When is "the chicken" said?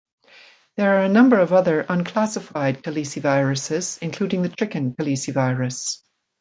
4.41-4.95